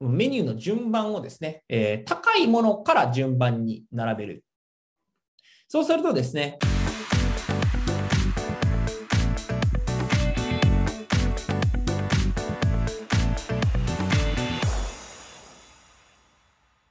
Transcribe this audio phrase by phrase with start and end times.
[0.00, 4.44] メニューの順番をですね、えー、高いものから順番に並べる。
[5.68, 6.58] そうするとですね、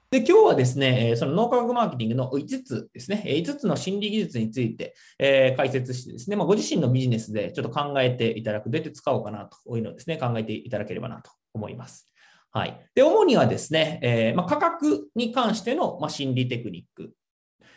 [0.10, 12.10] で、今日はですね、その脳科学マーケティングの5つですね、5つの心理技術について、え解説してですね、まあ、ご自身のビジネスでちょっと考えていただく、どうやって使おうかなというのをですね、考えていただければなと思います。
[12.56, 12.90] はい。
[12.96, 17.12] で、主にはですね、えー、まあ、価格に関しての、ま心理テクニック。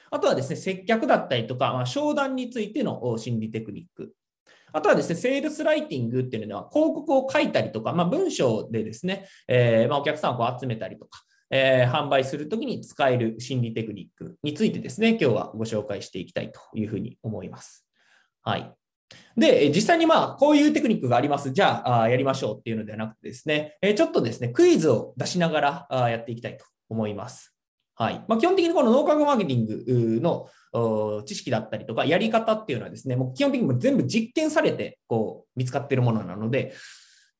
[0.09, 4.13] あとはですね、接客だったりとか、まあ、商談についての心理テクニック。
[4.73, 17.85] あとはですね、セールスライティングっていうのは、広告を書いたりとか、まあ、文章でですね、えー、まお客さんをこう集めたりとか、えー、販売するときに使える心理テクニックについてですね、今日はご紹介していきたいというふうに思います。
[18.43, 18.73] はい。
[19.37, 21.53] で、実際にまあ、こういうテクニックがあります。
[21.53, 27.55] じゃあ、やりましょうっていうのではなくてですね、ちょっとですね、クイズを出しながらやっていきたいと思います。
[27.95, 28.25] はい。
[28.29, 30.49] まあ、基本的にこの脳科学マーケティングの
[31.25, 36.75] 知識だったりとか、やり方っていうのはですね、もう基本的にも全部実験されて、こう、見つかっているものなので、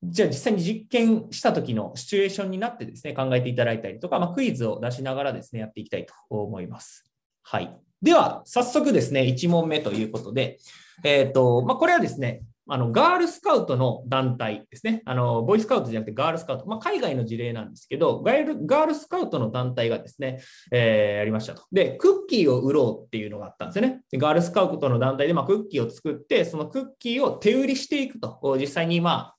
[0.03, 7.05] じゃあ実際に実験した時のシチュエーションになってですね、考えていただいたりとか、まあ、クイズを出しながらですね、やっていきたいと思います。
[7.43, 7.77] はい。
[8.03, 10.59] では、早速ですね、1問目ということで、
[11.05, 15.03] えっ、ー、と、まあ、これはですね、あの、ガールスカウトの団体ですね。
[15.07, 16.67] あの、ボイスカウトじゃなくてガールスカウト。
[16.67, 21.65] まあ、海外の事例なんですけど、ガールガールスカウトの団体がですね、えー、やりましたと。
[21.73, 24.03] で、クッキーを売ろうっていうのがあったんですよね。
[24.11, 28.39] でガールスカウトの団体で、まあ、クッキーを作って、そのクッキーを手売りしていくと。
[28.61, 29.38] 実際に、まあ、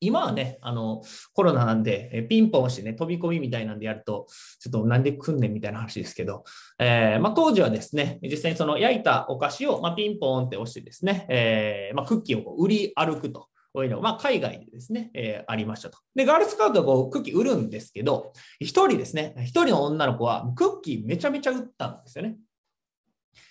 [0.00, 4.26] 今はね、あの、コロナなんで、えピンポン押してね、飛び込みみたいなんでやると、
[4.60, 6.44] ちょっとなんで来んねんみたいな話ですけど、
[6.78, 13.48] えー、まあ、当時はですね、実際にその焼いたお菓子を、まあ、ピンポンって押してですね、えー、まあ、クッキーをこう売り歩くと。
[13.70, 15.98] こういうの、まあ、海外でですね、えー、ありましたと。
[16.14, 22.38] で、ガールスカウトはこうクッキー売るんですけど、一人ですね、一人の女の子はクッキーめちゃめちゃ売ったんですよね。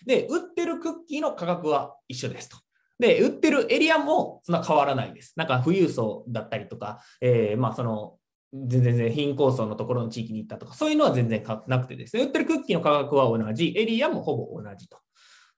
[0.06, 2.58] で、売ってるクッキーの価格は一緒ですと。
[2.99, 5.33] で、売ってるエリアもそんな変わらないです。
[5.35, 8.17] なんか富裕層だったりとか、えー、まあその、
[8.53, 14.97] 全然貧困層のところの地域に行ったとか、そういうのは全然なくてですね、売ってるクッキーの価格は同じ、エリアもほぼ同じと。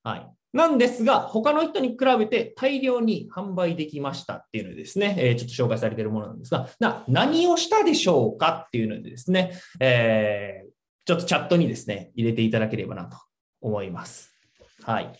[0.03, 0.27] はい。
[0.51, 10.69] なんですが、他の人に比べて大量に販売できましたっていうのですね、えー、ちょっと紹介されているものなんですが、な何をしたでしょうかっていうのでですね、えー、
[11.05, 13.17] ちょっとチャットにですね、入れていただければなと
[13.61, 14.33] 思います。
[14.81, 15.13] はい。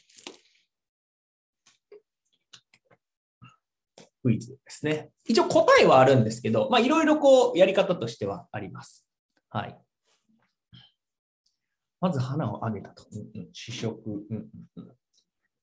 [4.22, 5.09] クイズですね。
[5.25, 9.07] 一応答えはあるんですけど、まあ、いろいろこう、やり方としてはあります。
[9.50, 9.78] はい。
[12.02, 13.03] まず花をあげたと。
[13.12, 14.47] うんうん、試食、うん
[14.78, 14.91] うん。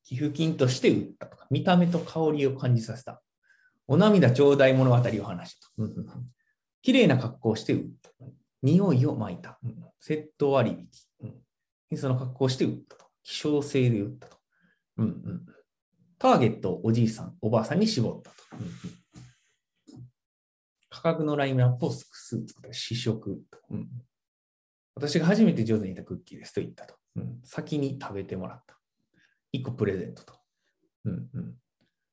[0.05, 3.23] 寄付金として売ったとか、見た目と香りを感じさせた。
[3.89, 5.73] お涙頂戴物語を話したと。
[5.79, 6.07] うんうん、
[6.83, 8.11] 綺麗な格好をして売った。
[8.63, 9.59] 匂いを撒いた。
[9.65, 10.77] うん、セット割
[11.23, 11.31] 引。
[11.91, 13.07] うん、その格好をして売ったと。
[13.23, 14.37] 希少性で売ったと。
[14.99, 15.47] うんうん
[16.19, 18.37] ターゲットをおじいさん、おばあさんに絞ったと。
[20.89, 23.89] 価格のラインナップを複数作った試食、うん。
[24.95, 26.95] 私が初めて上手にいたクッキーですと言ったと。
[27.17, 28.79] うん、先に食べてもらった。
[29.55, 30.35] 1個プレゼントと。
[31.05, 31.55] うんうん、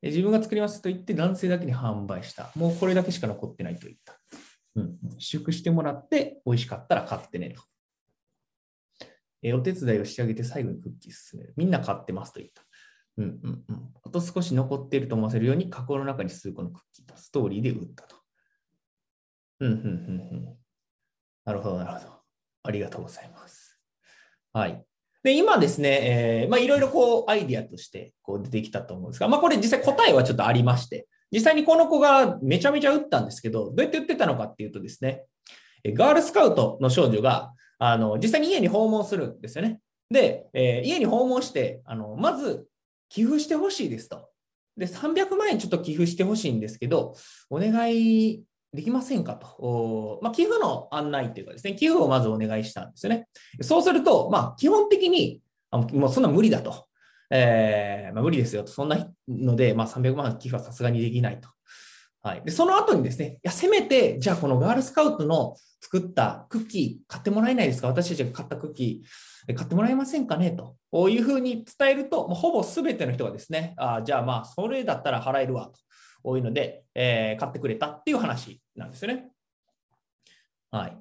[0.01, 2.51] 自分が作りますと言って男性だけに販売した。
[2.55, 4.19] もうこれだけしか残ってないと言った。
[4.75, 7.61] うん、試食してもらって美味しかったら買ってねと。
[9.41, 11.53] えお手伝いをしてあげて最後にクッキー進める。
[11.57, 12.63] みんな買ってますと言った。
[13.17, 13.89] うんうんうん。
[14.03, 18.15] あと少し残っていると思わせるように、加工の中に数個のクッキーとストーリーで打ったと。
[19.59, 19.89] うんうんうんう
[20.51, 20.57] ん。
[21.45, 22.13] なるほど、なるほど。
[22.63, 23.79] ありがとうございます。
[24.51, 24.83] はい。
[25.23, 35.25] で、今ですね、えー、まあいろいろこうアイディアとしてこう出てきたと思うんですが、まあこれ実際答えはちょっとありまして、実際にこの子がめちゃめちゃ打ったんですけど、どうやって打ってたのかっていうとですね、
[35.85, 39.79] ガールスカウトの少女が、あの、実際に家に訪問するんですよね。
[40.09, 42.67] で、えー、家に訪問して、あの、まず
[43.13, 44.27] 寄付してほしいですと。
[44.75, 47.15] で、300万円ちょっと寄付してほしいんですけど、
[47.51, 48.43] お願い
[48.73, 50.19] できませんかと。
[50.23, 53.27] まあ、寄付の案内というかですね、寄付をまずお願いしたんですよね。
[53.61, 56.87] そうすると、まあ、基本的に、あもうそんな無理だと。
[57.29, 58.71] えー、まあ、無理ですよと。
[58.71, 61.49] そんなので、まあ、300万寄付はさすがにできないと。
[62.23, 62.41] はい。
[62.45, 67.89] で、その後にですね、いや、せめて、じゃあこのガールスカウトの作ったクッキー買ってもらえないですか？
[67.89, 70.51] 私たちが買ったクッキー買ってもらえませんかね？
[70.91, 75.69] というふうに伝えると、もうほぼ全ての人がですね、あじゃあまあ、それだったら払えるわ
[76.23, 79.27] というので、えー、買ってくれたっていう話なんですよね。
[80.71, 80.97] はい。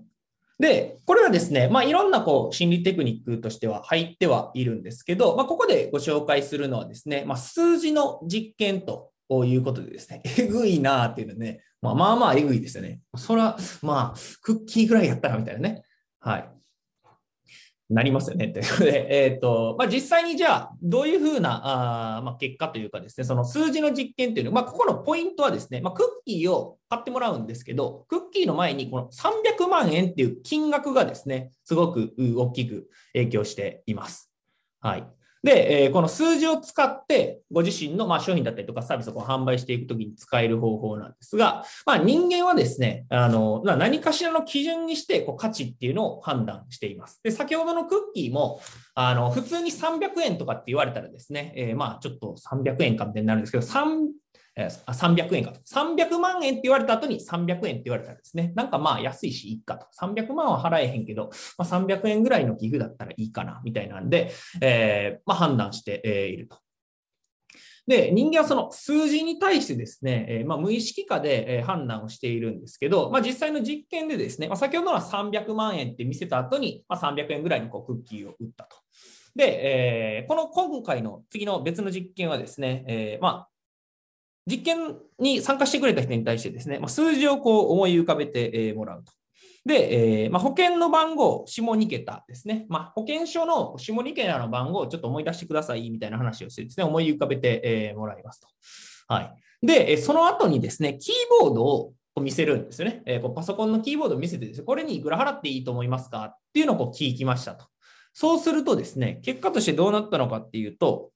[0.59, 13.01] で、これはですね、まあ、いろんなこう心理テクニックとしては入ってはいるんですけど、まあ、ここでご紹介するのはですね、まあ、数字の実験とということでですね、 えぐいなっていうのね、まあまあまあえぐいですよね。
[13.17, 15.85] そら、まあ、クッキーぐらいやったらみたいなね。
[16.21, 16.51] はい。
[17.89, 18.49] なりますよね。
[18.49, 34.31] ということで、 えっ、ー、と、まあ、実際にじゃあ、どういうふうな、あまあ、結果というかですね、その数字の実験っていうのは、まあ、ここのポイントはですね、まあ、クッキーを買ってもらうんですけど、クッキーの前にこの300万円っていう金額がですね、すごく大きく影響しています。
[34.81, 35.07] はい。
[35.43, 47.21] で、えー、この数字を使って、ご自身の、まあ、商品だったりとかサービスを販売していくときに使える方法なんですが、まあ、人間はですね、あの何かしらの基準にしてこう価値っていうのを判断しています。
[47.25, 48.61] で、先ほどのクッキーも、
[48.95, 53.65] あの普通に300円とかって言われたらですね、えー、まあちょっと300円かみたいになるんですけど、
[54.55, 55.53] え300円か。
[55.67, 59.87] 300万円って言われた後に300円って言われたらですね、なんかまあ安いしいいかと。
[59.99, 66.59] 300万は払えへんけど、まあ、300円ぐらいの寄付だったらいいかな、みたいなんで、えー、まあ、判断していると。
[67.87, 78.77] で、人間はその数字に対してですね、まあ、無意識化で、判断をしているんですけど、まあ、実際の実験でですね、まあ、先ほどのは300万円って見せた後に、まあ、300円ぐらいにこうクッキーを売ったと。
[79.35, 83.49] で、えー、この今回の次の別の実験はですね、え、ま、
[84.47, 89.13] 実験に参加してくれた人に対してですね、まあ、数字をこう思い浮かべてもらうと。
[89.65, 92.67] で、えーまあ、保険の番号、下2桁ですね。
[92.69, 98.49] まあ、保険証の下2桁の番号をちょっと思い出してくださいみたいな話をしてですね、思い浮かべて、えー、もらいますと。
[99.07, 99.35] はい。
[99.65, 103.03] で、その後にですね、キーボードを見せるんですよね。
[103.07, 107.67] えー、こうパソコンのキーボードを見せてですね、これにいくら払っていいと思いますかっていうのをこう聞きましたと。
[108.15, 111.12] そうするとですね、結果としてどうなったのかっていうと、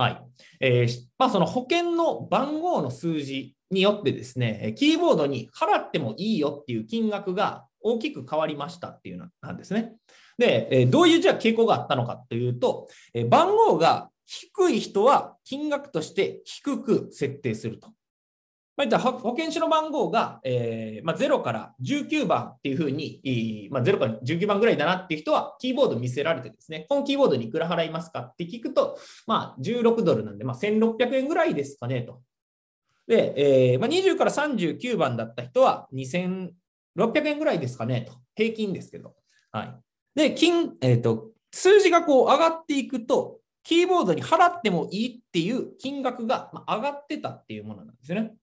[0.00, 0.22] はい。
[0.60, 9.92] えー、まあ、その保険の番号の数字によってですね、キーボードに払ってもいいよっていう金額が大きく変わりましたっていうのなんですね。
[10.38, 12.88] で、どういうじゃあ傾向があったのかというと、
[13.28, 17.90] 番号が低い人は金額として低く設定すると。
[18.88, 32.22] まあ、保険証の番号が、えーまあ、0から19番っていうふうに、まあ、0から19番ぐらいだなっていう人は、キーボード見せられてですね、このキーボードにいくら払いますかって聞くと、まあ、16ドルなんで、まあ、1600円ぐらいですかねと。
[33.06, 36.52] で、えーまあ、20から39番だった人は2600
[37.26, 38.14] 円ぐらいですかねと。
[38.34, 39.14] 平均ですけど。
[39.52, 39.74] はい。
[40.14, 48.34] で、金、えっ、ー、と、数字がこう上がっていくと、キーボードに払ってもいいっていう金額が上がってたっていうものなんですよね。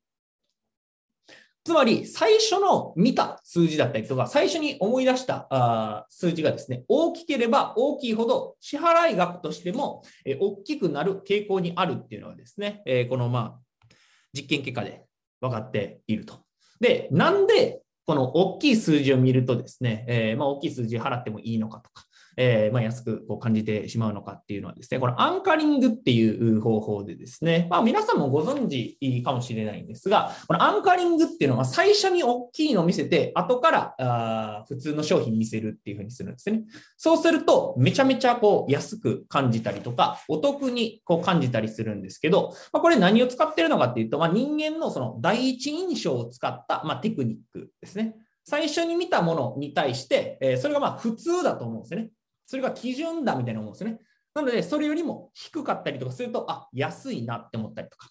[1.67, 13.87] つまり、最初の見た数字だったりとか、最初に思い出したあ数字がですね、大きければ大きいほど支払い額としても、え、大きくなる傾向にあるっていうのはですね、え、このまあ
[14.31, 15.03] 実験結果で
[15.41, 16.35] 分かっていると。
[16.79, 22.05] で、なんでこの大きい数字を見るとですね、え、ま、大きい数字払ってもいいのかとか、
[22.37, 36.63] えー、まあ、安くこう感じてしまうのかっていうのはですね、このアンカリングっていう方法でですね、まあ、皆さんもご存知かもしれないんですが、このアンカリングっていうのは最初に大きいのを見せて、後からあ普通の商品見せるっていうふうにするんですね。
[36.95, 48.15] そうすると、めちゃめちゃこう安く感じたりとか、お得にこう感じたりするんですけど、まあ、これ何を使ってるのかっていうと、まあ、人間のその第一印象を使った、ま、テクニックですね。
[48.49, 52.11] 最初に見たものに対して、えそれがまあ普通だと思うんですよね。
[52.47, 53.99] それが基準だみたいなもんですね。
[54.33, 58.09] なので、それよりも低かったりとかすると、あ、安いなって思ったりとか。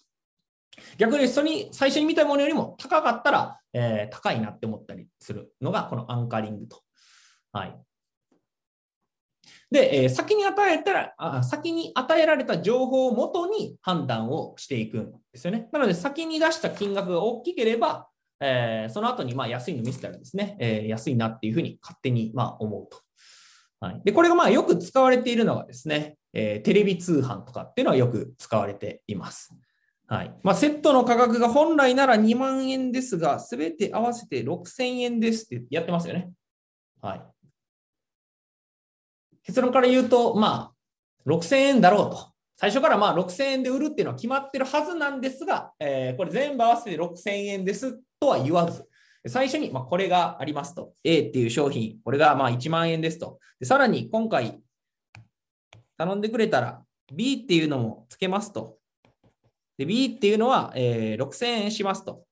[0.97, 6.81] 逆にそれに最初に見たものよりも高かったら、えー、高いなって思ったりするのがこのアンカリングと。
[7.51, 7.79] はい。
[9.71, 15.67] で、えー、先に与えたらあ、先に与えられた情報をもとに判断をしていくんですよね。
[15.71, 18.07] なので、先に出した金額が大きければ、
[18.39, 23.06] えー、その後にまあ安いの見せたらですね、えー、安いなっていうふうに勝手にまあ思うと。
[23.79, 29.53] はい、でこれがまあよく使われているのがですね、えー、テレビ通販とかっていうのはよく使われています。
[30.07, 36.31] はいまあ、セットの価格が本来なら2万円ですが、すべて合わせて6000円ですってやってますよね。
[37.01, 37.21] はい、
[39.43, 42.31] 結論から言うと、まあ、6000円だろうと。
[42.55, 48.87] 最初からまあ6000円で売るっていうのは決まってるはずなんですが、えー、これ全部合わせて6000円ですとは言わず、
[49.25, 50.93] 最初に、まこれがありますと。
[51.03, 53.39] A っていう商品、これがまあ1万円ですと。
[53.59, 54.59] でさらに今回
[55.97, 58.77] 頼んでくれたら B っていうのもつけますと。
[59.77, 62.23] で B っていうのは、えー、6000円しますと。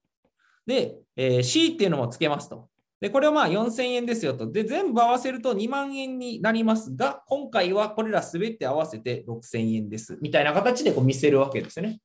[0.66, 2.70] で、えー、C っていうのもつけますと。
[3.00, 4.52] で、これはまあ4000円ですよと。
[4.52, 10.18] で、全部合わせると2万円になりますが、今回はこれらすべて合わせて6000円です。
[10.22, 12.00] みたいな形でこう見せるわけですよね。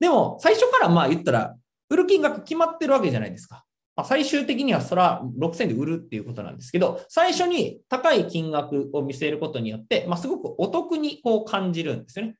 [0.00, 1.54] でも、最初からまあ言ったら、
[1.88, 3.63] 売る金額決まってるわけじゃないですか。
[3.96, 12.36] まあ、最終的にはそれは6000で売るっていうことなんですけど、最初に高い金額を見せることによって、まあ、すごくお得にこう感じるんですよね。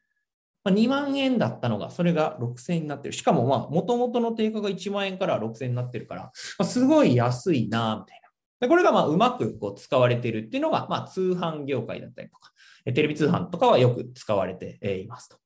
[0.65, 3.13] まあ、2万円だったのが、それが6000円になってる。
[3.13, 6.31] しかも、まあ、元々の定価が1万円から6000円になってるから、ま
[6.61, 8.25] あ、すごい安いな、みたいな。
[8.61, 12.51] でこれが、まあ、うまくこう使われてるっていうのが、まあ、通販業界だったりとか、
[12.87, 15.37] テレビ通販とかはよく使われていますと。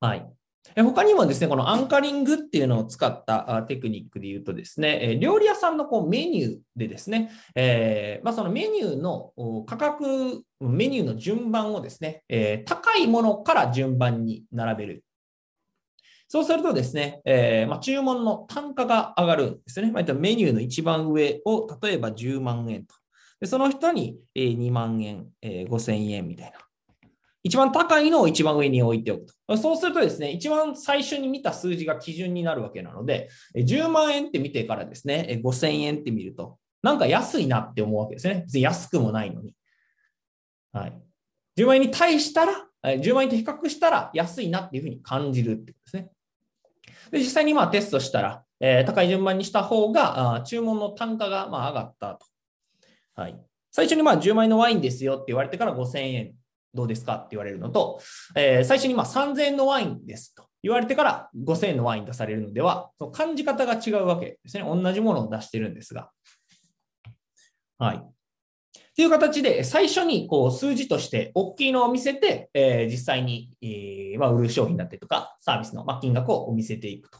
[0.00, 0.26] はい。
[0.74, 9.32] 他にもですね、このアンカリングっていうのを使ったテクニックで言うとですね、料理屋さんのこうメニューでですね、えー、まあ、そのメニューの
[9.66, 15.04] 価格、メニューの順番をですね、えー、高いものから順番に並べる。
[16.28, 19.92] そうするとですね、えー、まあ、注文の単価が上がるんですね。
[19.92, 22.94] まあ、メニューの一番上を例えば10万円と。
[23.38, 26.65] でその人に2万円、5000円みたいな。
[27.46, 29.56] 一番高いのを一番上に置いておくと。
[29.56, 38.42] そうするとですね、一番最初に見た数字が基準になるわけなので、10万円って見てからですね、5000円って見ると、なんか安いなって思うわけですね。
[38.46, 39.54] 別に安くもないのに。
[40.72, 40.98] はい。
[41.56, 46.10] 10万円に対したら、10万円と比較したら安いなっていうふうに感じるってことですね。
[47.12, 52.26] で、実際にまあテストしたら、えー、高い順番にした方が、注文の単価がま上がったと。
[53.14, 53.40] はい。
[53.70, 56.34] 最初にまあ10万円のワインですよって言われてから5000円
[56.76, 57.16] どうですか？
[57.16, 58.00] って言われるのと、
[58.36, 64.64] えー、最初にま3000円のワインですと言われてから5000円のワイン出されるのでは、その感じ方が違うわけですね。
[64.64, 66.10] 同じものを出してるんですが。
[67.78, 68.02] はい。
[68.96, 77.18] という形で、最初にこう数字として大きいのを見せて、えー、実際に、えーまあ、売る商品だったりとか、サービスの、ま、金額を見せていくと。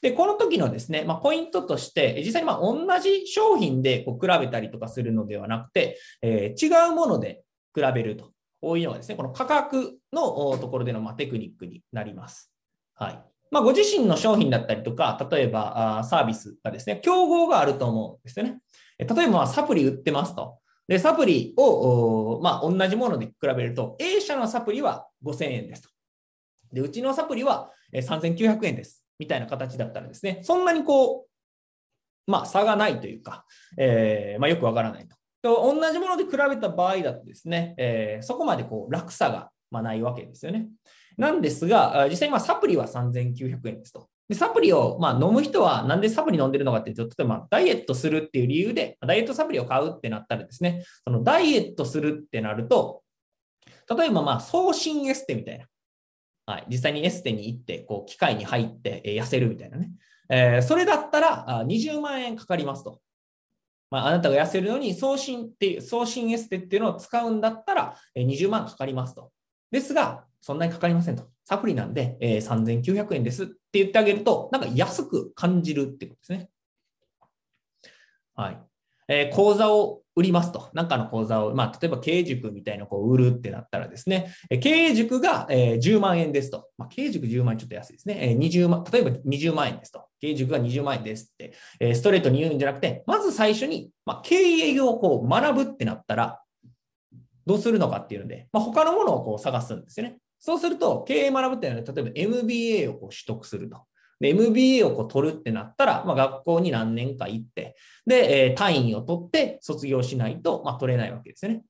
[0.00, 7.42] で、この時のですね、まあ、ポイントとして、実際にまあ同じ商品でこう比べたりとかするのではなくて、えー、違うもので
[7.74, 8.32] 比べると。
[8.60, 12.52] こういうのがですね、この価格のところでのまテクニックになります。
[12.94, 13.22] はい。
[13.50, 18.60] まあ、ご自身の商品だったりとか、例えばサービスがですね、競合があると思うんですよね。
[18.98, 20.58] 例えば、サプリ売ってますと。
[20.88, 25.88] で、サプリを、まあ、同じもので比べると、A 社のサプリは5000円ですと。
[26.72, 29.04] で、うちのサプリは3900円です。
[29.18, 31.26] みたいな形だったらですね、そんなにこ
[32.26, 33.44] う、まあ、差がないというか、
[33.78, 35.17] えー、まあ、よくわからないと。
[35.42, 40.68] と同じもので比べた場合だとですね、えー、そこまでこう落差がまないわけですよね。
[41.16, 44.08] なんですが、実際にサプリは3900円ですと。
[44.28, 53.02] でサプリを、まあ、飲む人はなんでサプリ飲んでるのかっていうと、例えばダイエットするっていう理由で、ダイエットサプリを買うってなったらですね、そのダイエットするってなると、
[53.96, 55.66] 例えばまあ送信エステみたいな。
[56.46, 59.90] はい、実際にエステに行って、こう機械に入って痩せるみたいなね。
[60.30, 63.00] えー、それだったら20万円かかりますと。
[63.90, 69.30] まあ、あなたが痩せるのに送信っていう、送信エステっていうのを使うんだったら20万かかりますと。
[69.70, 71.24] ですが、そんなにかかりませんと。
[71.44, 76.50] サプリなんで、えー、3900円ですって言ってあげると、なんか安く感じるってことですね。
[78.34, 78.58] はい。
[79.08, 80.68] えー、講座を売りますと。
[80.74, 86.68] なんかの講座を、まあ、例えば経営塾みたいなこう売るってなったらですね、経営塾が、えー、10万円ですと。
[86.76, 88.18] まあ、経営塾10万円ちょっと安いですね。
[88.20, 90.04] えー、20万、例えば20万円ですと。
[90.20, 96.42] 経営塾が20万円ですって、えー、ストレートに言うんじゃなくて、まず最初に、まあ、経営をこう学ぶってなったら、
[97.46, 100.18] どうするのかっていうので、まあ、他のものをこう探すんですよね。
[100.40, 103.78] そうすると、経営学ぶっていうのは、例えば MBA をこう取得すると。
[104.20, 111.62] で、MBA をこう取るってなったら、まあ、学校に何年か行って、で、えー、単位を取って卒業しないと、まあ、取れないわけですね。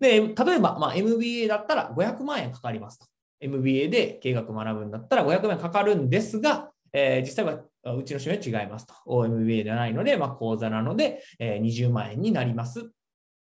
[0.00, 3.06] で、例えば、まあ、MBA だったら500万円かかりますと。
[3.40, 7.60] MBA で経営学ぶんだったら500万円かかるんですが、えー、実際は
[7.94, 8.94] うちの収入は違いますと。
[9.06, 12.82] OMBA ではないので、まあ、講座なので、えー、20万円になりますっ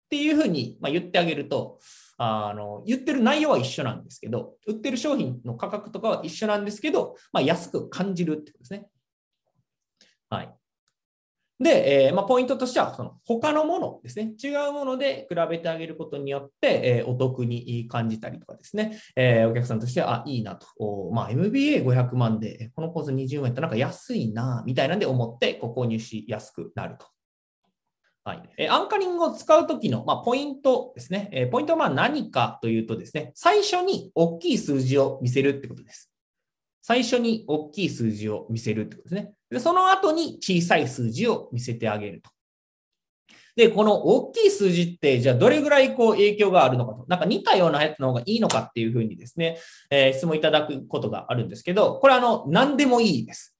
[0.09, 1.79] ていうふうに、まあ、言ってあげると、
[2.17, 8.87] あの、言ってる内容は一緒なんですけど、売ってる商品の価格とかは一緒なんですけど、まあ、安く感じるってことですね。
[10.29, 10.53] はい。
[11.59, 20.67] で、えー、まあ、ポイントとしては、その他のものですね、違うもので比べてあげることによって、えー、お得に感じたりとかですね、えー、お客さんとしては、あ、いいなと、
[21.11, 27.05] まあ、MBA500 万で、このコース20万円ってなんか安いな、みたいなんで思って、購入しやすくなると
[28.23, 28.49] はい。
[28.57, 31.29] えアンカリングを使うときの、まあ、ポイントですね。
[31.31, 36.11] えポイントはまあ何かというとですね、最初に大きい数字を見せるってことです。
[36.83, 39.33] 最初に大きい数字を見せるってことですね。
[39.49, 42.29] で、その後に小さい数字を見せてあげると。
[43.55, 47.05] で、この大きい数字って、じゃあどれぐらいこう影響があるのかと。
[47.07, 49.57] なんか似たようなやつの方がいいのかっていうふうにですね、
[49.89, 53.55] えー、質問いただくことがあるんですけど、これあの、何でもいいです。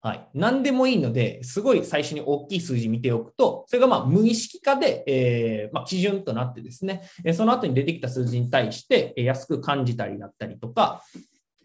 [0.00, 0.28] はい。
[0.32, 7.02] 何でもいいので、すごい最初に大きい数字見ておくと、それがまあ無意識化で、えー、まあ、基準となってですね、
[7.34, 11.02] その後に出てきた数字に対して安く感じたりだったりとか、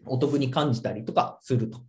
[0.06, 1.80] お得に感じたりとかすると。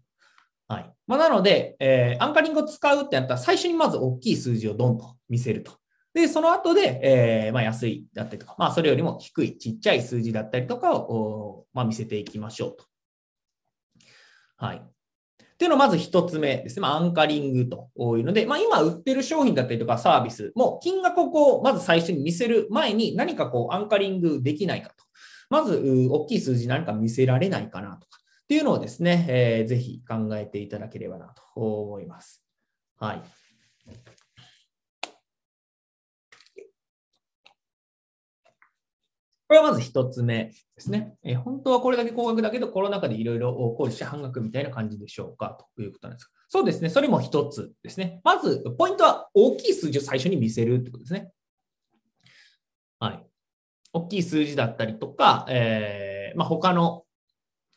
[0.67, 0.93] はい。
[1.07, 5.73] まあ、なので、えー、アンカリングを使うってなったら、最初にまず大きい数字をドンと見せると。
[6.13, 12.85] で、その後で、えー、まあ、安いだったりとか、まあ、それよりも低い、ちっちゃい数字だったりとかを、まあ、見せていきましょうと。
[14.57, 14.94] はい。
[15.55, 16.81] っていうのまず一つ目ですね。
[16.81, 24.95] まあ、アンカリングというので、まあ、今売ってる商品だったりとかサービスも金額をこう、まず最初に見せる前に何かこう、アンカリングできないかと。
[25.49, 32.43] まず、大きい数字何か見せられないかなとかっていうのをですね、えー、ぜひ考えていただければなと思います。
[32.99, 33.21] はい。
[39.47, 41.15] これはまず一つ目ですね。
[41.23, 46.89] えー、本当はこれだけ高額だけど、コロナ禍でいろいろ考慮し半額みたいな感じでしょうかということなんですそうですね。
[46.89, 48.21] それも一つですね。
[48.23, 51.31] まず、ポイントは大きい数字を最初に見せるってことですね。
[52.99, 53.25] はい。
[53.93, 57.04] 大きい数字だったりとか、えー、まあ、他の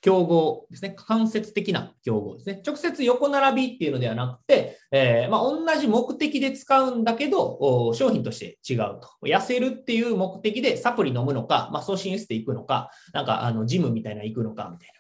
[0.01, 0.95] 競合ですね。
[0.97, 2.63] 間接的な競合ですね。
[2.65, 9.09] 直接横並びっていうのではなくて、えー、まあ、同じ目的で使うんだけど、商品として違うと。
[9.25, 14.95] 痩せるっていう目的でサプリ飲むのか、まあ、送信エステ行くのか、なんかあのジムみたいな行くのかみたいな。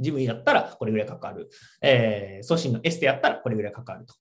[0.00, 1.50] ジムやったらこれぐらいかかる。
[1.82, 4.14] えー、送信のエステやったらこれぐらいかかると。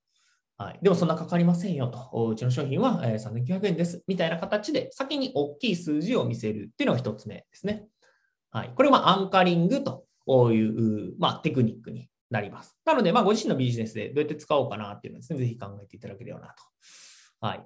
[0.58, 0.80] はい。
[0.82, 2.30] でもそんなかかりませんよと。
[2.32, 4.04] うちの商品は3900円です。
[4.08, 7.86] みたいな形で先に大きい数字を見せるっていうのが一つ目ですね。
[8.52, 8.72] はい。
[8.76, 10.06] これはアンカリングと
[10.54, 12.76] いう、まあ、テクニックになります。
[12.86, 16.54] なので、まあ、ご自身のビジネスでどうやって使おうかなっていうのをですね、ぜひ考えていただければなと。
[17.42, 17.64] はい。